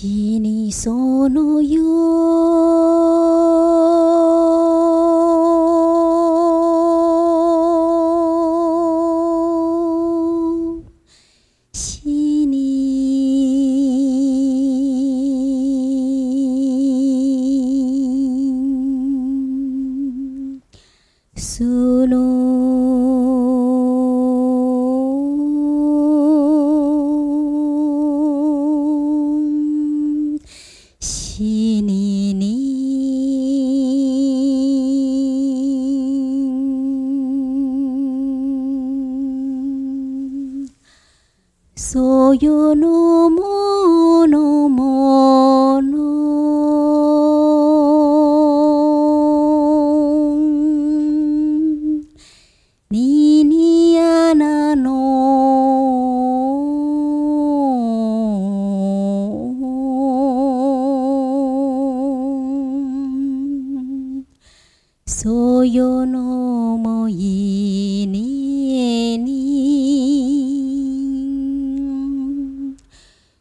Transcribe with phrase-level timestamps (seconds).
[0.00, 0.06] 死
[0.38, 1.82] にそのよ。
[11.72, 13.02] 死に
[21.34, 21.64] そ
[22.06, 22.67] の
[41.90, 45.96] そよのものもの。
[52.90, 54.90] ににやなの。
[65.06, 67.97] そよのもい。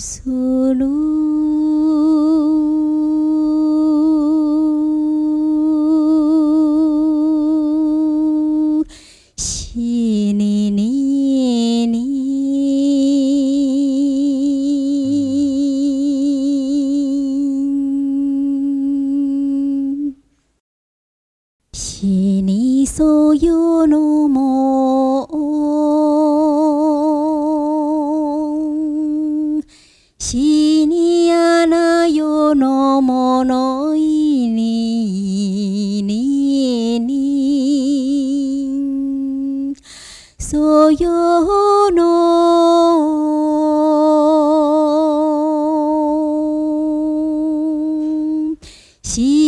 [0.00, 0.86] 酥鲁
[9.36, 11.98] 西里里里，
[21.72, 24.27] 西里酥又鲁。
[30.20, 38.16] シにアな世の物いににに。
[40.36, 42.08] そよの。
[49.04, 49.47] し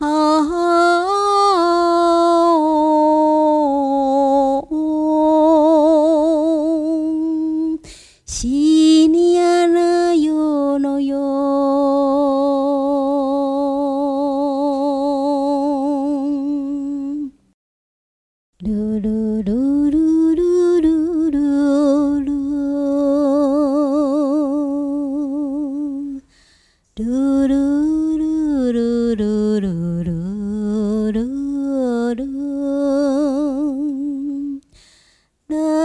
[0.00, 0.78] 啊啊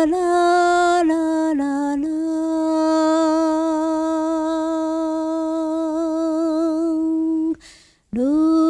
[0.06, 2.10] La la la la.
[8.12, 8.63] La.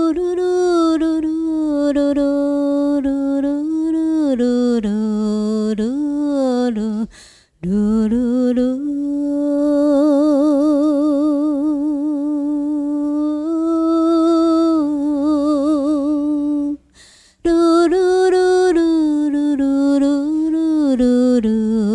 [20.96, 21.93] るる